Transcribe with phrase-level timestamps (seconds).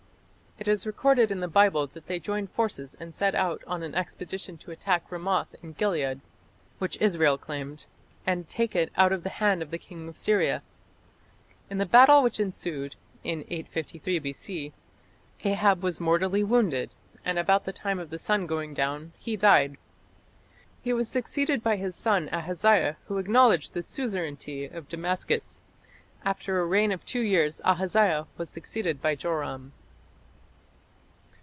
[0.59, 3.95] It is recorded in the Bible that they joined forces and set out on an
[3.95, 6.21] expedition to attack Ramoth in Gilead,
[6.77, 7.87] which Israel claimed,
[8.27, 10.61] and take it "out of the hand of the king of Syria".
[11.71, 14.71] In the battle which ensued (in 853 B.C.)
[15.43, 16.93] Ahab was mortally wounded,
[17.25, 19.77] "and about the time of the sun going down he died".
[20.83, 25.63] He was succeeded by his son Ahaziah, who acknowledged the suzerainty of Damascus.
[26.23, 29.73] After a reign of two years Ahaziah was succeeded by Joram.